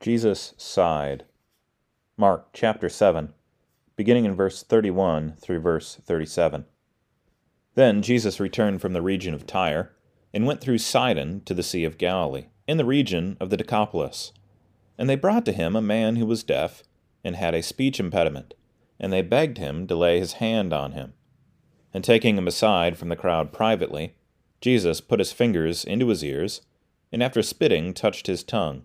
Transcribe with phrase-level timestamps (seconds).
[0.00, 1.24] Jesus sighed.
[2.16, 3.34] Mark chapter 7,
[3.96, 6.64] beginning in verse 31 through verse 37.
[7.74, 9.92] Then Jesus returned from the region of Tyre
[10.32, 14.32] and went through Sidon to the Sea of Galilee, in the region of the Decapolis.
[14.96, 16.82] And they brought to him a man who was deaf
[17.22, 18.54] and had a speech impediment,
[18.98, 21.12] and they begged him to lay his hand on him.
[21.92, 24.14] And taking him aside from the crowd privately,
[24.62, 26.62] Jesus put his fingers into his ears,
[27.12, 28.84] and after spitting touched his tongue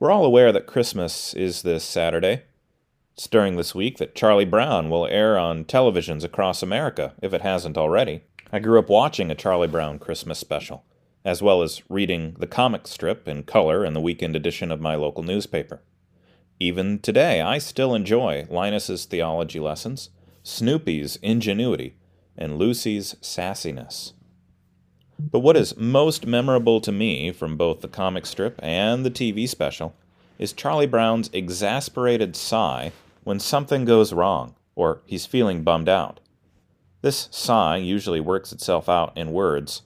[0.00, 2.44] We're all aware that Christmas is this Saturday.
[3.12, 7.42] It's during this week that Charlie Brown will air on televisions across America, if it
[7.42, 8.22] hasn't already.
[8.50, 10.84] I grew up watching a Charlie Brown Christmas special,
[11.22, 14.94] as well as reading the comic strip in color in the weekend edition of my
[14.94, 15.82] local newspaper.
[16.58, 20.08] Even today, I still enjoy Linus's theology lessons,
[20.42, 21.96] Snoopy's ingenuity,
[22.38, 24.14] and Lucy's sassiness.
[25.20, 29.46] But what is most memorable to me from both the comic strip and the TV
[29.46, 29.94] special
[30.38, 36.20] is Charlie Brown's exasperated sigh when something goes wrong or he's feeling bummed out.
[37.02, 39.82] This sigh usually works itself out in words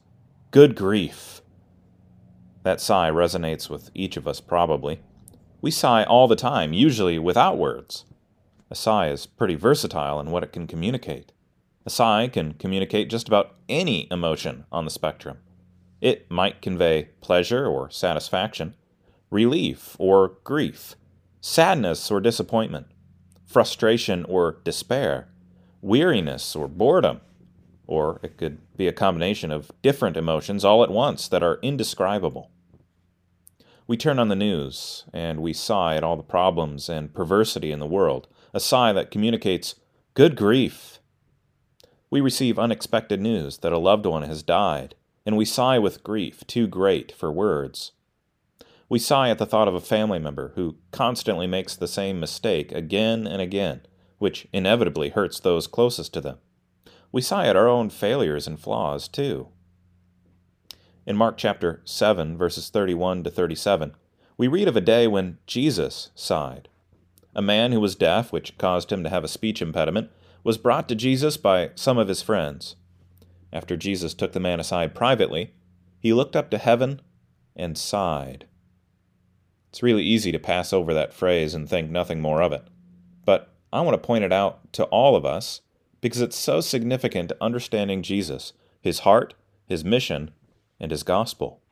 [0.53, 1.43] Good grief!
[2.63, 5.01] That sigh resonates with each of us, probably.
[5.61, 8.05] We sigh all the time, usually without words.
[8.71, 11.33] A sigh is pretty versatile in what it can communicate.
[11.87, 15.39] A sigh can communicate just about any emotion on the spectrum.
[16.01, 18.75] It might convey pleasure or satisfaction,
[19.31, 20.95] relief or grief,
[21.41, 22.87] sadness or disappointment,
[23.45, 25.29] frustration or despair,
[25.83, 27.20] weariness or boredom,
[27.87, 32.51] or it could be a combination of different emotions all at once that are indescribable.
[33.87, 37.81] We turn on the news and we sigh at all the problems and perversity in
[37.81, 39.75] the world, a sigh that communicates,
[40.14, 40.94] Good grief!
[42.14, 44.95] We receive unexpected news that a loved one has died,
[45.27, 47.91] and we sigh with grief too great for words.
[48.89, 52.70] We sigh at the thought of a family member who constantly makes the same mistake
[52.70, 53.80] again and again,
[54.19, 56.39] which inevitably hurts those closest to them.
[57.11, 59.48] We sigh at our own failures and flaws, too.
[61.07, 63.92] In Mark chapter 7, verses 31 to 37,
[64.36, 66.69] we read of a day when Jesus sighed.
[67.35, 70.11] A man who was deaf, which caused him to have a speech impediment,
[70.45, 72.77] was brought to Jesus by some of his friends.
[73.51, 75.55] After Jesus took the man aside privately,
[75.99, 77.01] he looked up to heaven
[77.57, 78.47] and sighed.
[79.71, 82.65] It's really easy to pass over that phrase and think nothing more of it.
[83.25, 85.63] But I want to point it out to all of us
[86.03, 89.33] because it's so significant to understanding Jesus, his heart,
[89.67, 90.31] his mission,
[90.79, 91.63] and his gospel.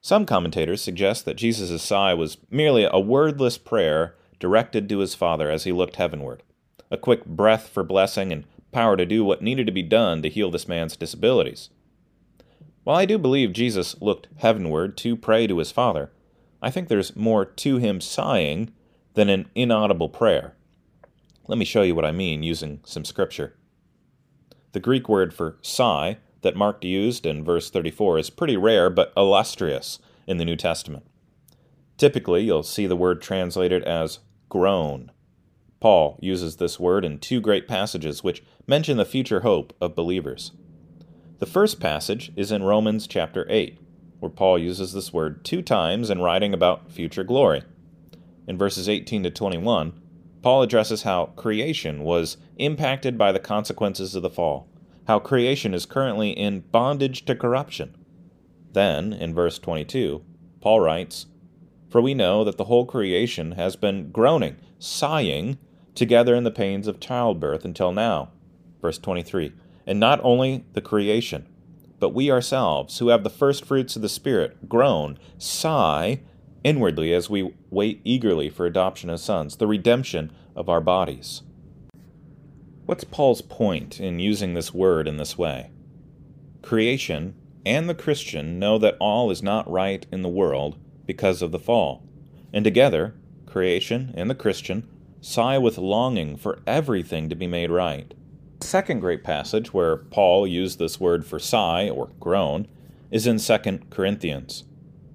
[0.00, 5.50] Some commentators suggest that Jesus' sigh was merely a wordless prayer directed to his Father
[5.50, 6.42] as he looked heavenward
[6.90, 10.28] a quick breath for blessing, and power to do what needed to be done to
[10.28, 11.70] heal this man's disabilities.
[12.84, 16.10] While I do believe Jesus looked heavenward to pray to his Father,
[16.62, 18.72] I think there's more to him sighing
[19.14, 20.54] than an inaudible prayer.
[21.46, 23.56] Let me show you what I mean using some scripture.
[24.72, 29.12] The Greek word for sigh that Mark used in verse 34 is pretty rare but
[29.16, 31.04] illustrious in the New Testament.
[31.98, 35.10] Typically, you'll see the word translated as groan
[35.80, 40.52] Paul uses this word in two great passages which mention the future hope of believers.
[41.38, 43.78] The first passage is in Romans chapter 8,
[44.18, 47.62] where Paul uses this word two times in writing about future glory.
[48.46, 49.98] In verses 18 to 21,
[50.42, 54.68] Paul addresses how creation was impacted by the consequences of the fall,
[55.06, 57.96] how creation is currently in bondage to corruption.
[58.72, 60.22] Then, in verse 22,
[60.60, 61.24] Paul writes,
[61.88, 65.56] For we know that the whole creation has been groaning, sighing,
[65.94, 68.30] together in the pains of childbirth until now.
[68.80, 69.52] Verse 23
[69.86, 71.46] And not only the creation,
[71.98, 76.20] but we ourselves, who have the first fruits of the Spirit, groan, sigh
[76.64, 81.42] inwardly as we wait eagerly for adoption as sons, the redemption of our bodies.
[82.86, 85.70] What's Paul's point in using this word in this way?
[86.62, 87.34] Creation
[87.64, 91.58] and the Christian know that all is not right in the world because of the
[91.58, 92.02] fall,
[92.52, 93.14] and together,
[93.46, 94.88] creation and the Christian
[95.20, 98.14] sigh with longing for everything to be made right.
[98.60, 102.68] The second great passage where Paul used this word for sigh or groan
[103.10, 104.64] is in 2 Corinthians.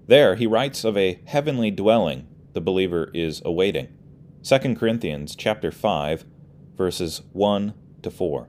[0.07, 3.89] There he writes of a heavenly dwelling the believer is awaiting.
[4.43, 6.25] 2 Corinthians chapter 5
[6.75, 8.47] verses 1 to 4.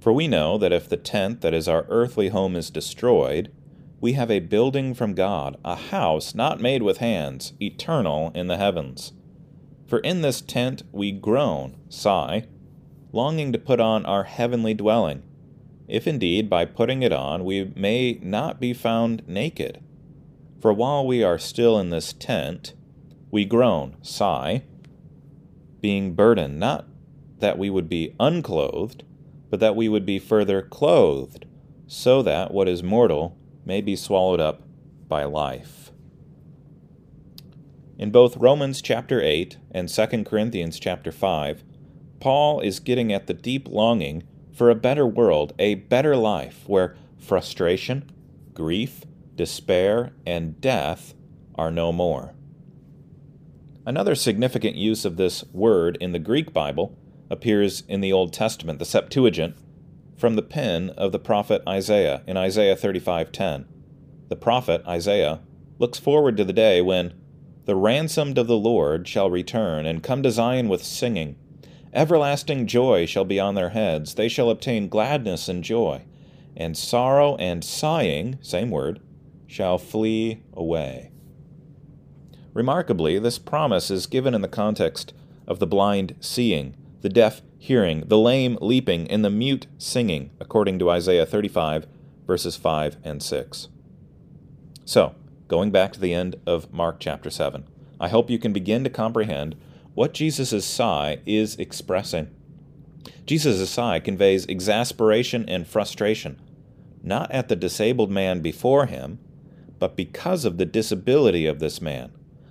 [0.00, 3.50] For we know that if the tent that is our earthly home is destroyed,
[4.00, 8.58] we have a building from God, a house not made with hands, eternal in the
[8.58, 9.12] heavens.
[9.86, 12.46] For in this tent we groan, sigh,
[13.12, 15.22] longing to put on our heavenly dwelling,
[15.86, 19.80] if indeed by putting it on we may not be found naked.
[20.60, 22.72] For while we are still in this tent,
[23.30, 24.62] we groan, sigh,
[25.80, 26.86] being burdened, not
[27.40, 29.04] that we would be unclothed,
[29.50, 31.44] but that we would be further clothed,
[31.86, 33.36] so that what is mortal
[33.66, 34.62] may be swallowed up
[35.08, 35.83] by life.
[37.96, 41.62] In both Romans chapter 8 and 2 Corinthians chapter 5,
[42.18, 46.96] Paul is getting at the deep longing for a better world, a better life where
[47.18, 48.10] frustration,
[48.52, 49.04] grief,
[49.36, 51.14] despair, and death
[51.54, 52.34] are no more.
[53.86, 56.98] Another significant use of this word in the Greek Bible
[57.30, 59.54] appears in the Old Testament, the Septuagint,
[60.16, 63.66] from the pen of the prophet Isaiah in Isaiah 35:10.
[64.28, 65.40] The prophet Isaiah
[65.78, 67.12] looks forward to the day when
[67.64, 71.36] the ransomed of the Lord shall return and come to Zion with singing.
[71.92, 74.14] Everlasting joy shall be on their heads.
[74.14, 76.02] They shall obtain gladness and joy,
[76.56, 79.00] and sorrow and sighing, same word,
[79.46, 81.10] shall flee away.
[82.52, 85.12] Remarkably, this promise is given in the context
[85.46, 90.78] of the blind seeing, the deaf hearing, the lame leaping, and the mute singing, according
[90.78, 91.86] to Isaiah 35,
[92.26, 93.68] verses 5 and 6.
[94.84, 95.14] So,
[95.54, 97.62] going back to the end of Mark chapter 7,
[98.00, 99.54] I hope you can begin to comprehend
[99.94, 102.34] what Jesus' sigh is expressing.
[103.24, 106.40] Jesus' sigh conveys exasperation and frustration,
[107.04, 109.20] not at the disabled man before him,
[109.78, 112.10] but because of the disability of this man,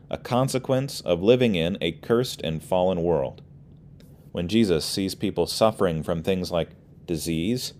[0.09, 3.41] a consequence of living in a cursed and fallen world.
[4.31, 6.69] When Jesus sees people suffering from things like
[7.05, 7.73] disease,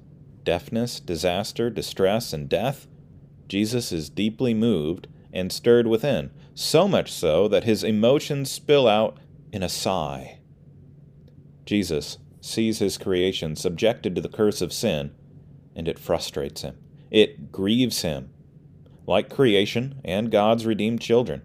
[0.44, 2.88] deafness, disaster, distress, and death,
[3.48, 9.18] Jesus is deeply moved and stirred within, so much so that his emotions spill out
[9.51, 10.39] in a sigh.
[11.65, 15.12] Jesus sees his creation subjected to the curse of sin,
[15.75, 16.77] and it frustrates him.
[17.09, 18.30] It grieves him.
[19.06, 21.41] Like creation and God's redeemed children,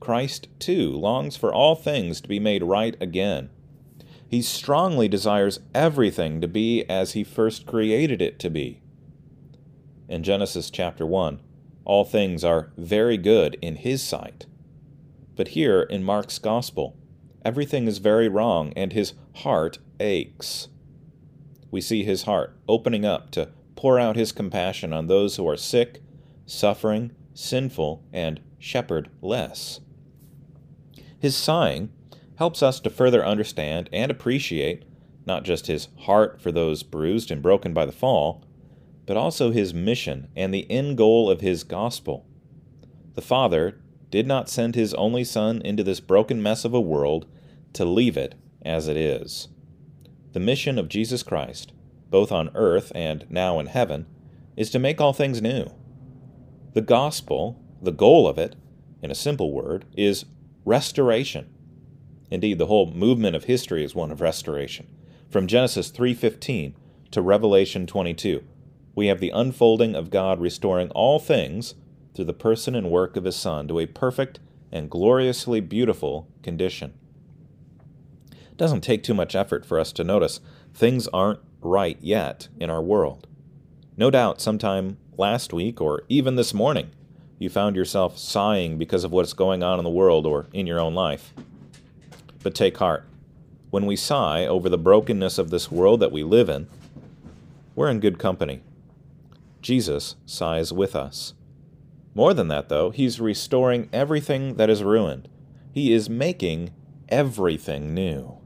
[0.00, 3.50] Christ too longs for all things to be made right again.
[4.26, 8.80] He strongly desires everything to be as he first created it to be.
[10.08, 11.40] In Genesis chapter 1,
[11.84, 14.46] all things are very good in his sight.
[15.34, 16.96] But here in Mark's Gospel,
[17.44, 20.68] everything is very wrong and his heart aches.
[21.70, 25.56] We see his heart opening up to pour out his compassion on those who are
[25.56, 26.02] sick,
[26.46, 29.80] suffering, sinful, and shepherdless.
[31.18, 31.90] His sighing
[32.36, 34.84] helps us to further understand and appreciate
[35.26, 38.44] not just his heart for those bruised and broken by the fall,
[39.06, 42.26] but also his mission and the end goal of his gospel.
[43.14, 47.26] The Father did not send his only Son into this broken mess of a world
[47.72, 48.34] to leave it
[48.64, 49.48] as it is.
[50.32, 51.72] The mission of Jesus Christ,
[52.10, 54.06] both on earth and now in heaven,
[54.56, 55.66] is to make all things new.
[56.74, 58.56] The gospel, the goal of it,
[59.02, 60.24] in a simple word, is
[60.64, 61.52] restoration.
[62.30, 64.86] Indeed, the whole movement of history is one of restoration.
[65.28, 66.74] From Genesis 3:15
[67.10, 68.42] to Revelation 22,
[68.94, 71.74] we have the unfolding of God restoring all things
[72.14, 74.38] through the person and work of His Son to a perfect
[74.70, 76.92] and gloriously beautiful condition.
[78.30, 80.40] It doesn't take too much effort for us to notice
[80.74, 83.26] things aren't right yet in our world.
[83.96, 86.90] No doubt, sometime last week or even this morning,
[87.38, 90.80] you found yourself sighing because of what's going on in the world or in your
[90.80, 91.32] own life.
[92.42, 93.04] But take heart.
[93.70, 96.68] When we sigh over the brokenness of this world that we live in,
[97.74, 98.60] we're in good company.
[99.62, 101.34] Jesus sighs with us.
[102.14, 105.28] More than that, though, he's restoring everything that is ruined.
[105.72, 106.70] He is making
[107.08, 108.38] everything new.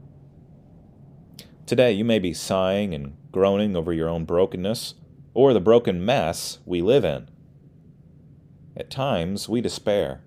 [1.65, 4.93] Today, you may be sighing and groaning over your own brokenness
[5.33, 7.29] or the broken mess we live in.
[8.77, 10.23] At times, we despair,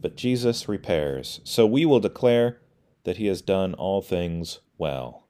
[0.00, 2.60] but Jesus repairs, so we will declare
[3.04, 5.28] that he has done all things well.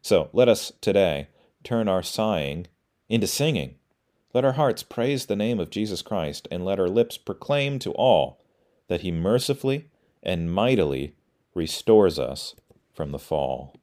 [0.00, 1.28] So let us today
[1.62, 2.68] turn our sighing
[3.08, 3.76] into singing.
[4.34, 7.92] Let our hearts praise the name of Jesus Christ, and let our lips proclaim to
[7.92, 8.40] all
[8.88, 9.88] that he mercifully
[10.22, 11.14] and mightily
[11.54, 12.54] restores us
[12.92, 13.74] from the fall.